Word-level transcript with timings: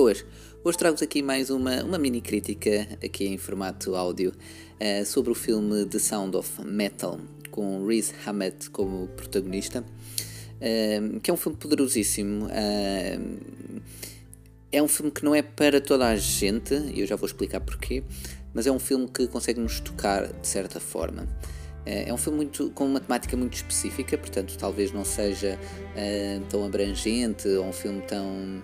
Boas, 0.00 0.24
hoje 0.62 0.78
trago-vos 0.78 1.02
aqui 1.02 1.22
mais 1.22 1.50
uma, 1.50 1.82
uma 1.82 1.98
mini 1.98 2.20
crítica 2.20 2.86
aqui 3.04 3.26
em 3.26 3.36
formato 3.36 3.96
áudio 3.96 4.32
uh, 4.80 5.04
sobre 5.04 5.32
o 5.32 5.34
filme 5.34 5.84
The 5.86 5.98
Sound 5.98 6.36
of 6.36 6.64
Metal 6.64 7.18
com 7.50 7.84
Riz 7.84 8.14
Ahmed 8.24 8.70
como 8.70 9.08
protagonista, 9.08 9.80
uh, 9.82 11.18
que 11.18 11.28
é 11.28 11.34
um 11.34 11.36
filme 11.36 11.58
poderosíssimo. 11.58 12.46
Uh, 12.46 13.80
é 14.70 14.80
um 14.80 14.86
filme 14.86 15.10
que 15.10 15.24
não 15.24 15.34
é 15.34 15.42
para 15.42 15.80
toda 15.80 16.06
a 16.06 16.14
gente, 16.14 16.74
e 16.94 17.00
eu 17.00 17.06
já 17.06 17.16
vou 17.16 17.26
explicar 17.26 17.58
porquê, 17.58 18.04
mas 18.54 18.68
é 18.68 18.70
um 18.70 18.78
filme 18.78 19.08
que 19.08 19.26
consegue 19.26 19.58
nos 19.58 19.80
tocar 19.80 20.28
de 20.28 20.46
certa 20.46 20.78
forma. 20.78 21.26
É 21.84 22.12
um 22.14 22.18
filme 22.18 22.36
muito, 22.36 22.70
com 22.70 22.84
uma 22.84 23.00
temática 23.00 23.34
muito 23.36 23.54
específica, 23.54 24.16
portanto, 24.18 24.54
talvez 24.58 24.92
não 24.92 25.06
seja 25.06 25.58
tão 26.50 26.62
abrangente 26.62 27.48
ou 27.48 27.64
um 27.64 27.72
filme 27.72 28.02
tão 28.02 28.62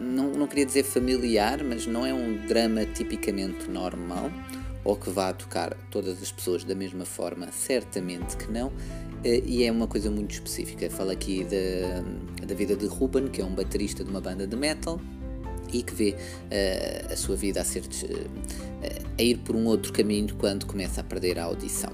não, 0.00 0.30
não 0.30 0.46
queria 0.46 0.66
dizer 0.66 0.82
familiar, 0.82 1.62
mas 1.64 1.86
não 1.86 2.04
é 2.04 2.12
um 2.12 2.46
drama 2.46 2.84
tipicamente 2.84 3.70
normal 3.70 4.30
ou 4.84 4.96
que 4.96 5.10
vá 5.10 5.32
tocar 5.32 5.74
todas 5.90 6.20
as 6.20 6.32
pessoas 6.32 6.64
da 6.64 6.74
mesma 6.74 7.04
forma, 7.04 7.48
certamente 7.52 8.36
que 8.36 8.50
não. 8.50 8.72
Eh, 9.24 9.42
e 9.44 9.64
é 9.64 9.70
uma 9.70 9.86
coisa 9.86 10.10
muito 10.10 10.32
específica. 10.32 10.90
Fala 10.90 11.12
aqui 11.12 11.44
da, 11.44 12.46
da 12.46 12.54
vida 12.54 12.74
de 12.74 12.86
Ruben, 12.86 13.28
que 13.28 13.40
é 13.40 13.44
um 13.44 13.54
baterista 13.54 14.02
de 14.02 14.10
uma 14.10 14.20
banda 14.20 14.46
de 14.46 14.56
metal 14.56 15.00
e 15.72 15.82
que 15.82 15.94
vê 15.94 16.10
uh, 16.10 17.12
a 17.12 17.16
sua 17.16 17.36
vida 17.36 17.60
a, 17.60 17.64
ser, 17.64 17.82
uh, 17.82 19.06
a 19.18 19.22
ir 19.22 19.38
por 19.38 19.56
um 19.56 19.66
outro 19.66 19.92
caminho 19.92 20.34
quando 20.36 20.66
começa 20.66 21.00
a 21.00 21.04
perder 21.04 21.38
a 21.38 21.44
audição. 21.44 21.92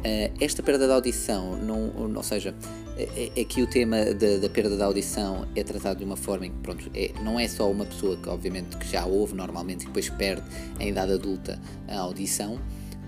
Uh, 0.00 0.32
esta 0.40 0.62
perda 0.62 0.88
da 0.88 0.94
audição, 0.94 1.56
não, 1.56 1.92
ou 2.16 2.22
seja, 2.22 2.54
é, 2.96 3.32
é, 3.36 3.40
aqui 3.42 3.62
o 3.62 3.66
tema 3.66 4.04
da, 4.14 4.38
da, 4.38 4.48
perda 4.48 4.76
da 4.76 4.86
audição 4.86 5.46
é 5.54 5.62
tratado 5.62 5.98
de 5.98 6.04
uma 6.04 6.16
forma 6.16 6.46
em 6.46 6.50
que 6.50 6.58
pronto, 6.58 6.90
é, 6.94 7.12
não 7.22 7.38
é 7.38 7.46
só 7.46 7.70
uma 7.70 7.84
pessoa 7.84 8.16
que 8.16 8.28
obviamente 8.28 8.76
que 8.78 8.88
já 8.88 9.04
ouve 9.04 9.34
normalmente 9.34 9.82
e 9.82 9.86
depois 9.86 10.08
perde 10.08 10.42
em 10.78 10.88
idade 10.88 11.12
adulta 11.12 11.60
a 11.86 11.98
audição, 11.98 12.58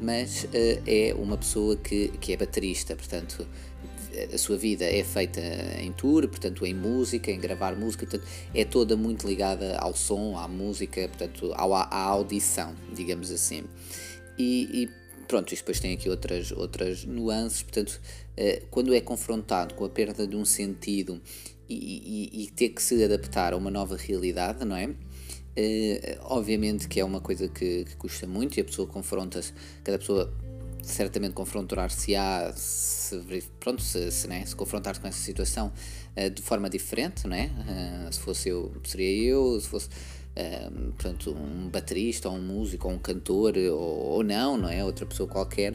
mas 0.00 0.44
uh, 0.44 0.48
é 0.86 1.14
uma 1.18 1.38
pessoa 1.38 1.76
que, 1.76 2.08
que 2.20 2.34
é 2.34 2.36
baterista, 2.36 2.94
portanto 2.94 3.46
a 4.32 4.38
sua 4.38 4.56
vida 4.58 4.84
é 4.84 5.02
feita 5.02 5.40
em 5.80 5.90
tour, 5.92 6.28
portanto 6.28 6.66
em 6.66 6.74
música, 6.74 7.30
em 7.30 7.40
gravar 7.40 7.74
música, 7.74 8.06
portanto 8.06 8.28
é 8.54 8.64
toda 8.64 8.96
muito 8.96 9.26
ligada 9.26 9.78
ao 9.78 9.94
som, 9.94 10.36
à 10.36 10.46
música, 10.46 11.08
portanto 11.08 11.52
ao, 11.54 11.72
à 11.72 11.88
audição, 11.94 12.74
digamos 12.94 13.30
assim. 13.30 13.64
E, 14.38 14.82
e 14.82 15.01
pronto, 15.26 15.52
isto 15.52 15.62
depois 15.62 15.80
tem 15.80 15.94
aqui 15.94 16.08
outras, 16.08 16.52
outras 16.52 17.04
nuances, 17.04 17.62
portanto, 17.62 18.00
uh, 18.38 18.66
quando 18.70 18.94
é 18.94 19.00
confrontado 19.00 19.74
com 19.74 19.84
a 19.84 19.88
perda 19.88 20.26
de 20.26 20.36
um 20.36 20.44
sentido 20.44 21.20
e, 21.68 22.30
e, 22.34 22.44
e 22.44 22.46
ter 22.50 22.70
que 22.70 22.82
se 22.82 23.02
adaptar 23.02 23.52
a 23.52 23.56
uma 23.56 23.70
nova 23.70 23.96
realidade, 23.96 24.64
não 24.64 24.76
é? 24.76 24.86
Uh, 24.86 26.18
obviamente 26.22 26.88
que 26.88 26.98
é 26.98 27.04
uma 27.04 27.20
coisa 27.20 27.46
que, 27.46 27.84
que 27.84 27.96
custa 27.96 28.26
muito 28.26 28.56
e 28.56 28.60
a 28.60 28.64
pessoa 28.64 28.88
confronta-se, 28.88 29.52
cada 29.84 29.98
pessoa 29.98 30.32
certamente 30.82 31.34
confrontar-se-á 31.34 32.52
se, 32.56 33.44
pronto, 33.60 33.82
se, 33.82 34.10
se, 34.10 34.26
né, 34.26 34.44
se 34.44 34.56
confrontar 34.56 34.98
com 34.98 35.06
essa 35.06 35.18
situação 35.18 35.72
uh, 36.16 36.30
de 36.30 36.42
forma 36.42 36.68
diferente, 36.68 37.26
não 37.26 37.36
é? 37.36 37.46
Uh, 37.46 38.12
se 38.12 38.20
fosse 38.20 38.48
eu, 38.48 38.72
seria 38.84 39.30
eu, 39.30 39.60
se 39.60 39.68
fosse 39.68 39.88
um, 40.36 40.92
portanto, 40.92 41.30
um 41.30 41.68
baterista, 41.68 42.28
ou 42.28 42.36
um 42.36 42.42
músico, 42.42 42.88
ou 42.88 42.94
um 42.94 42.98
cantor, 42.98 43.54
ou, 43.56 43.78
ou 43.78 44.24
não, 44.24 44.56
não 44.56 44.68
é? 44.68 44.84
Outra 44.84 45.04
pessoa 45.04 45.28
qualquer. 45.28 45.72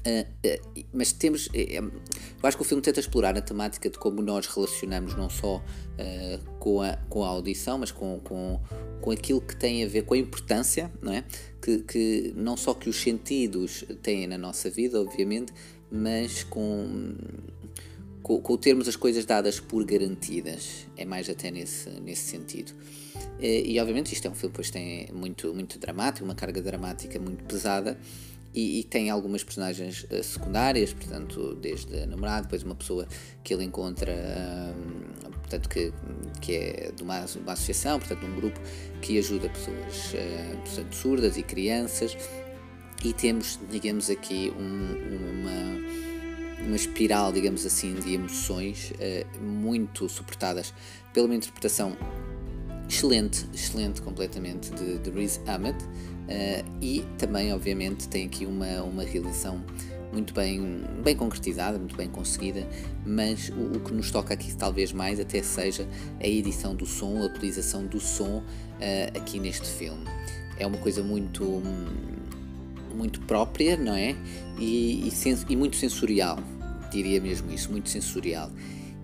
Uh, 0.00 0.24
uh, 0.46 0.84
mas 0.94 1.12
temos. 1.12 1.46
Uh, 1.48 1.52
eu 1.52 2.48
acho 2.48 2.56
que 2.56 2.62
o 2.62 2.66
filme 2.66 2.82
tenta 2.82 3.00
explorar 3.00 3.36
a 3.36 3.42
temática 3.42 3.90
de 3.90 3.98
como 3.98 4.22
nós 4.22 4.46
relacionamos 4.46 5.14
não 5.14 5.28
só 5.28 5.62
com, 6.58 6.80
a, 6.80 6.96
com 7.10 7.22
a 7.22 7.28
audição, 7.28 7.76
mas 7.76 7.92
com, 7.92 8.18
com, 8.20 8.58
com 9.02 9.10
aquilo 9.10 9.42
que 9.42 9.54
tem 9.54 9.84
a 9.84 9.86
ver 9.86 10.02
com 10.02 10.14
a 10.14 10.16
importância, 10.16 10.90
não 11.02 11.12
é? 11.12 11.22
Que, 11.60 11.80
que 11.80 12.32
não 12.34 12.56
só 12.56 12.72
que 12.72 12.88
os 12.88 12.96
sentidos 12.96 13.84
têm 14.02 14.26
na 14.26 14.38
nossa 14.38 14.70
vida, 14.70 14.98
obviamente, 14.98 15.52
mas 15.90 16.42
com, 16.44 17.14
com, 18.30 18.40
com 18.40 18.56
termos 18.56 18.86
as 18.86 18.94
coisas 18.94 19.24
dadas 19.24 19.58
por 19.58 19.84
garantidas. 19.84 20.86
É 20.96 21.04
mais 21.04 21.28
até 21.28 21.50
nesse, 21.50 21.90
nesse 22.00 22.30
sentido. 22.30 22.72
E, 23.40 23.72
e 23.72 23.80
obviamente 23.80 24.12
isto 24.12 24.26
é 24.28 24.30
um 24.30 24.34
filme 24.34 24.54
pois 24.54 24.70
tem 24.70 25.08
muito, 25.12 25.52
muito 25.52 25.78
dramático, 25.78 26.24
uma 26.24 26.34
carga 26.34 26.62
dramática 26.62 27.18
muito 27.18 27.42
pesada 27.44 27.98
e, 28.54 28.80
e 28.80 28.84
tem 28.84 29.10
algumas 29.10 29.42
personagens 29.42 30.04
uh, 30.04 30.22
secundárias, 30.22 30.92
portanto, 30.92 31.56
desde 31.56 32.02
a 32.02 32.06
namorada, 32.06 32.42
depois 32.42 32.62
uma 32.62 32.74
pessoa 32.74 33.06
que 33.42 33.52
ele 33.52 33.64
encontra, 33.64 34.12
um, 34.12 35.30
portanto, 35.30 35.68
que, 35.68 35.92
que 36.40 36.54
é 36.54 36.92
de 36.94 37.02
uma, 37.02 37.24
uma 37.42 37.52
associação, 37.52 37.98
portanto, 37.98 38.24
um 38.26 38.36
grupo 38.36 38.60
que 39.02 39.18
ajuda 39.18 39.48
pessoas 39.48 40.14
uh, 40.14 40.56
portanto, 40.64 40.94
surdas 40.94 41.36
e 41.36 41.42
crianças 41.42 42.16
e 43.04 43.12
temos, 43.12 43.58
digamos 43.70 44.10
aqui, 44.10 44.52
um, 44.56 45.40
uma, 45.40 46.09
uma 46.66 46.76
espiral, 46.76 47.32
digamos 47.32 47.64
assim, 47.64 47.94
de 47.94 48.14
emoções 48.14 48.92
uh, 48.92 49.42
muito 49.42 50.08
suportadas 50.08 50.72
pela 51.12 51.26
uma 51.26 51.34
interpretação 51.34 51.96
excelente, 52.88 53.46
excelente 53.54 54.02
completamente 54.02 54.70
de, 54.70 54.98
de 54.98 55.10
Riz 55.10 55.40
Ahmed 55.46 55.76
uh, 55.82 56.76
e 56.80 57.04
também 57.18 57.52
obviamente 57.52 58.08
tem 58.08 58.26
aqui 58.26 58.44
uma, 58.44 58.82
uma 58.82 59.02
realização 59.04 59.64
muito 60.12 60.34
bem, 60.34 60.82
bem 61.04 61.16
concretizada, 61.16 61.78
muito 61.78 61.96
bem 61.96 62.08
conseguida, 62.08 62.66
mas 63.06 63.48
o, 63.50 63.76
o, 63.76 63.80
que 63.80 63.92
nos 63.92 64.10
toca 64.10 64.34
aqui 64.34 64.54
talvez 64.56 64.92
mais 64.92 65.20
até 65.20 65.42
seja 65.42 65.86
a 66.20 66.26
edição 66.26 66.74
do 66.74 66.84
som, 66.84 67.18
a 67.18 67.26
utilização 67.26 67.86
do 67.86 68.00
som 68.00 68.38
uh, 68.38 69.16
aqui 69.16 69.38
neste 69.38 69.68
filme. 69.68 70.04
É 70.58 70.66
uma 70.66 70.78
coisa 70.78 71.02
muito, 71.02 71.62
muito 73.00 73.20
própria, 73.22 73.76
não 73.76 73.94
é? 73.94 74.14
E, 74.58 75.08
e, 75.08 75.10
sens 75.10 75.44
e 75.48 75.56
muito 75.56 75.76
sensorial, 75.76 76.38
diria 76.92 77.20
mesmo 77.20 77.50
isso, 77.50 77.70
muito 77.70 77.88
sensorial 77.88 78.50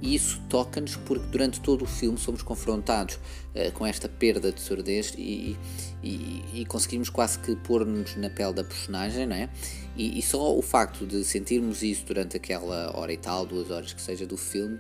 e 0.01 0.15
isso 0.15 0.41
toca-nos 0.49 0.97
porque 0.97 1.27
durante 1.27 1.61
todo 1.61 1.83
o 1.83 1.87
filme 1.87 2.19
somos 2.19 2.43
confrontados 2.43 3.15
uh, 3.15 3.73
com 3.73 3.87
esta 3.87 4.09
perda 4.09 4.53
de 4.53 4.61
surdez 4.61 5.15
e, 5.17 5.57
e, 6.03 6.45
e 6.55 6.65
conseguimos 6.67 7.09
quase 7.09 7.39
que 7.39 7.57
pôr-nos 7.57 8.15
na 8.17 8.29
pele 8.29 8.53
da 8.53 8.65
personagem, 8.65 9.27
não 9.27 9.37
é? 9.37 9.49
E, 9.97 10.19
e, 10.19 10.23
só 10.23 10.57
o 10.57 10.61
facto 10.61 11.07
de 11.07 11.25
sentirmos 11.25 11.83
isso 11.83 12.05
durante 12.05 12.37
aquela 12.37 12.97
hora 12.97 13.13
e 13.13 13.17
tal, 13.17 13.47
duas 13.47 13.71
horas 13.71 13.95
que 13.95 14.03
seja 14.03 14.27
do 14.27 14.37
filme, 14.37 14.79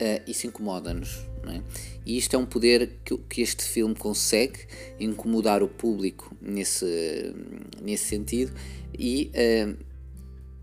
uh, 0.00 0.22
isso 0.26 0.46
incomoda-nos, 0.46 1.26
é? 1.50 1.62
E 2.06 2.16
isto 2.16 2.34
é 2.34 2.38
um 2.38 2.46
poder 2.46 2.98
que, 3.04 3.16
que 3.16 3.42
este 3.42 3.64
filme 3.64 3.94
consegue 3.94 4.60
incomodar 4.98 5.62
o 5.62 5.68
público 5.68 6.34
nesse, 6.40 7.34
nesse 7.82 8.04
sentido 8.04 8.52
e, 8.98 9.30
uh, 9.34 9.76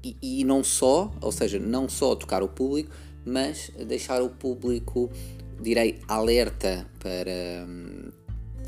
e, 0.03 0.17
e 0.21 0.43
não 0.43 0.63
só, 0.63 1.11
ou 1.21 1.31
seja, 1.31 1.59
não 1.59 1.87
só 1.89 2.15
tocar 2.15 2.43
o 2.43 2.47
público, 2.47 2.91
mas 3.25 3.71
deixar 3.87 4.21
o 4.21 4.29
público, 4.29 5.11
direi, 5.61 5.99
alerta 6.07 6.87
para, 6.99 7.67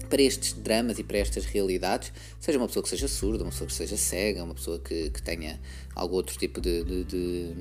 para 0.09 0.21
estes 0.21 0.53
dramas 0.53 0.99
e 0.99 1.03
para 1.03 1.17
estas 1.17 1.45
realidades, 1.45 2.11
seja 2.39 2.57
uma 2.57 2.67
pessoa 2.67 2.83
que 2.83 2.89
seja 2.89 3.07
surda, 3.07 3.43
uma 3.43 3.51
pessoa 3.51 3.67
que 3.67 3.73
seja 3.73 3.97
cega, 3.97 4.43
uma 4.43 4.53
pessoa 4.53 4.79
que, 4.79 5.09
que 5.09 5.21
tenha 5.21 5.59
algum 5.95 6.15
outro 6.15 6.37
tipo 6.37 6.61
de, 6.61 6.83
de, 6.83 7.03
de, 7.03 7.53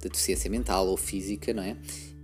de 0.00 0.08
deficiência 0.08 0.48
mental 0.48 0.86
ou 0.86 0.96
física, 0.96 1.52
não 1.52 1.62
é? 1.62 1.76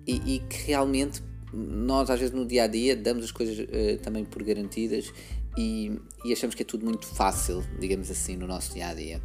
E, 0.07 0.35
e, 0.35 0.39
que 0.41 0.67
realmente 0.67 1.23
nós, 1.53 2.11
às 2.11 2.19
vezes, 2.19 2.35
no 2.35 2.47
dia 2.47 2.65
a 2.65 2.67
dia, 2.67 2.97
damos 2.97 3.25
as 3.25 3.31
coisas 3.31 3.59
uh, 3.59 3.99
também 4.03 4.25
por 4.25 4.43
garantidas 4.43 5.13
e, 5.57 5.93
e, 6.25 6.33
achamos 6.33 6.55
que 6.55 6.63
é 6.63 6.65
tudo 6.65 6.85
muito 6.85 7.07
fácil, 7.07 7.63
digamos 7.79 8.11
assim, 8.11 8.37
no 8.37 8.47
nosso 8.47 8.75
dia 8.75 8.89
a 8.89 8.95
dia. 8.95 9.21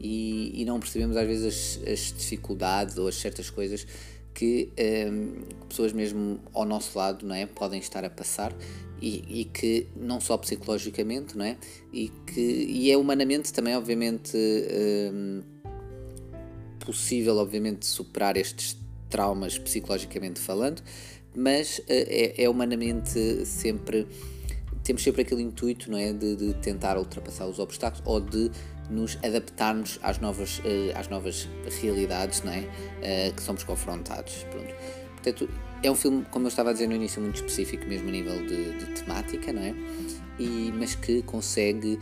E, 0.00 0.60
e 0.60 0.64
não 0.64 0.78
percebemos, 0.78 1.16
às 1.16 1.26
vezes, 1.26 1.78
as, 1.82 1.88
as 1.88 2.18
dificuldades 2.18 2.98
ou 2.98 3.08
as 3.08 3.14
certas 3.16 3.48
coisas 3.50 3.86
que 4.38 4.68
um, 4.68 4.82
ehm, 4.82 5.32
pessoas 5.68 5.92
mesmo 5.92 6.40
ao 6.54 6.64
nosso 6.64 6.96
lado 6.96 7.26
não 7.26 7.34
é, 7.34 7.44
podem 7.44 7.80
estar 7.80 8.04
a 8.04 8.10
passar 8.10 8.54
e, 9.02 9.40
e, 9.40 9.44
que 9.44 9.88
não 9.96 10.20
só 10.20 10.36
psicologicamente 10.36 11.36
não 11.36 11.44
é, 11.44 11.56
e 11.92 12.08
que 12.08 12.40
e 12.40 12.88
é 12.88 12.96
humanamente 12.96 13.52
também 13.52 13.76
obviamente 13.76 14.36
um, 14.36 15.40
ehm, 15.40 15.42
possível 16.78 17.36
obviamente 17.38 17.84
superar 17.84 18.36
estes 18.36 18.76
traumas 19.08 19.58
psicologicamente 19.58 20.40
falando 20.40 20.82
mas 21.34 21.78
uh, 21.78 21.82
é, 21.88 22.42
é 22.42 22.48
humanamente 22.48 23.44
sempre 23.46 24.06
temos 24.82 25.02
sempre 25.02 25.22
aquele 25.22 25.42
intuito 25.42 25.90
não 25.90 25.98
é 25.98 26.12
de, 26.12 26.36
de 26.36 26.54
tentar 26.54 26.96
ultrapassar 26.96 27.46
os 27.46 27.58
obstáculos 27.58 28.02
ou 28.06 28.20
de 28.20 28.50
nos 28.90 29.18
adaptarmos 29.22 29.98
às 30.02 30.18
novas, 30.18 30.58
uh, 30.60 30.98
às 30.98 31.08
novas 31.08 31.48
realidades 31.80 32.42
não 32.42 32.52
é? 32.52 32.60
Uh, 32.60 33.34
que 33.34 33.42
somos 33.42 33.62
confrontados. 33.62 34.46
Pronto. 34.50 34.74
Portanto, 35.12 35.48
é 35.82 35.90
um 35.90 35.94
filme, 35.94 36.24
como 36.30 36.46
eu 36.46 36.48
estava 36.48 36.70
a 36.70 36.72
dizer 36.72 36.88
no 36.88 36.94
início, 36.94 37.20
muito 37.20 37.36
específico, 37.36 37.86
mesmo 37.86 38.08
a 38.08 38.12
nível 38.12 38.46
de, 38.46 38.78
de 38.78 38.86
temática, 39.00 39.52
não 39.52 39.62
é? 39.62 39.74
E, 40.38 40.72
mas 40.76 40.94
que 40.94 41.22
consegue, 41.22 41.98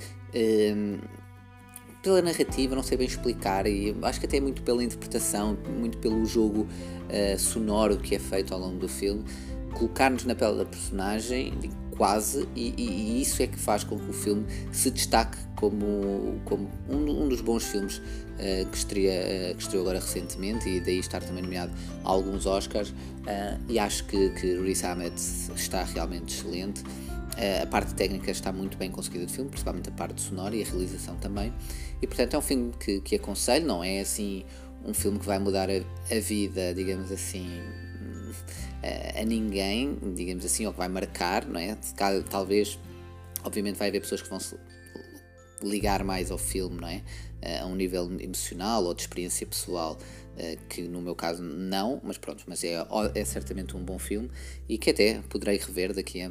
pela 2.06 2.23
narrativa, 2.23 2.76
não 2.76 2.85
sei 2.85 2.97
bem 2.97 3.08
explicar, 3.08 3.67
e 3.67 3.93
acho 4.03 4.20
que 4.20 4.26
até 4.26 4.38
muito 4.38 4.62
pela 4.62 4.85
interpretação, 4.85 5.58
muito 5.76 5.99
pelo 5.99 6.25
jogo 6.25 6.61
uh, 6.61 7.37
sonoro 7.37 7.97
que 7.97 8.14
é 8.14 8.19
feito 8.20 8.55
ao 8.55 8.61
longo 8.61 8.79
do 8.79 8.88
filme, 8.88 9.25
colocar-nos 9.75 10.25
na 10.25 10.37
pele 10.37 10.58
da 10.58 10.64
personagem, 10.64 11.53
quase, 11.97 12.49
e, 12.55 12.73
e, 12.76 12.82
e, 12.82 13.23
isso 13.23 13.43
é 13.43 13.49
que 13.49 13.58
faz 13.58 13.82
com 13.82 13.99
que 13.99 14.08
o 14.08 14.12
filme 14.12 14.47
se 14.70 14.88
destaque 14.88 15.37
como, 15.56 16.41
como 16.44 16.70
um, 16.88 17.25
um 17.25 17.29
dos 17.29 17.41
bons 17.41 17.64
filmes 17.64 17.99
uh, 17.99 18.67
que, 18.70 18.76
estreia, 18.76 19.50
uh, 19.50 19.56
que 19.56 19.62
estreou 19.62 19.82
agora 19.82 19.99
recentemente 19.99 20.69
e 20.69 20.79
daí 20.79 21.00
estar 21.00 21.20
também 21.20 21.43
nomeado 21.43 21.73
a 22.05 22.08
alguns 22.08 22.47
Oscars. 22.47 22.91
Uh, 22.91 23.58
e 23.69 23.81
acho 23.81 24.05
que, 24.05 24.31
que 24.31 24.55
Riz 24.61 24.85
Ahmed 24.85 25.14
está 25.17 25.82
realmente 25.82 26.37
excelente. 26.37 26.85
A 27.62 27.67
parte 27.67 27.94
técnica 27.94 28.31
está 28.31 28.53
muito 28.53 28.79
bem 28.79 28.91
conseguida 28.91 29.27
do 29.27 29.33
filme, 29.33 29.50
principalmente 29.50 29.88
a 29.88 29.93
parte 29.93 30.21
sonora 30.21 30.56
e 30.56 30.62
a 30.62 30.67
realização 30.67 31.17
também. 31.17 31.53
E 32.00 32.06
portanto 32.06 32.35
é 32.35 32.38
um 32.38 32.43
filme 32.43 32.73
que, 32.79 33.00
que 33.00 33.17
aconselho, 33.17 33.67
não 33.67 33.85
é 33.85 34.00
assim 34.00 34.44
um 34.87 34.94
filme 34.94 35.19
que 35.19 35.27
vai 35.27 35.38
mudar 35.38 35.69
a, 35.69 36.15
a 36.15 36.21
vida, 36.21 36.73
digamos 36.73 37.11
assim, 37.11 37.49
a, 38.83 39.21
a 39.21 39.25
ninguém, 39.25 39.99
digamos 40.15 40.44
assim, 40.44 40.65
ou 40.65 40.73
que 40.73 40.79
vai 40.79 40.88
marcar, 40.88 41.44
não 41.44 41.59
é? 41.59 41.77
Talvez, 42.31 42.79
obviamente, 43.44 43.77
vai 43.77 43.89
haver 43.89 44.00
pessoas 44.00 44.23
que 44.23 44.31
vão 44.31 44.39
se 44.39 44.56
ligar 45.62 46.05
mais 46.05 46.31
ao 46.31 46.39
filme, 46.39 46.81
não 46.81 46.89
é? 46.89 47.03
A 47.61 47.67
um 47.67 47.75
nível 47.75 48.11
emocional 48.21 48.85
ou 48.85 48.94
de 48.94 49.03
experiência 49.03 49.47
pessoal, 49.47 49.99
que 50.69 50.83
no 50.83 51.00
meu 51.00 51.15
caso 51.15 51.43
não, 51.43 52.00
mas 52.05 52.19
pronto, 52.19 52.44
mas 52.47 52.62
é, 52.62 52.77
é 53.15 53.25
certamente 53.25 53.77
um 53.77 53.85
bom 53.85 53.99
filme 53.99 54.31
e 54.69 54.77
que 54.79 54.91
até 54.91 55.21
poderei 55.29 55.59
rever 55.59 55.94
daqui 55.94 56.23
a, 56.23 56.31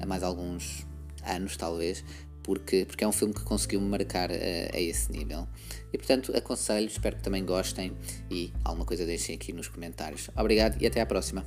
a 0.00 0.06
mais 0.06 0.22
alguns 0.22 0.86
anos, 1.24 1.56
talvez, 1.56 2.04
porque, 2.42 2.84
porque 2.86 3.04
é 3.04 3.08
um 3.08 3.12
filme 3.12 3.34
que 3.34 3.42
conseguiu 3.42 3.80
me 3.80 3.88
marcar 3.88 4.30
a, 4.30 4.34
a, 4.34 4.80
esse 4.80 5.12
nível. 5.12 5.46
E 5.92 5.98
portanto, 5.98 6.34
aconselho, 6.36 6.86
espero 6.86 7.16
que 7.16 7.22
também 7.22 7.44
gostem 7.44 7.92
e 8.30 8.52
alguma 8.64 8.86
coisa 8.86 9.04
deixem 9.04 9.34
aqui 9.34 9.52
nos 9.52 9.68
comentários. 9.68 10.30
Obrigado 10.36 10.80
e 10.80 10.86
até 10.86 11.00
à 11.00 11.06
próxima. 11.06 11.44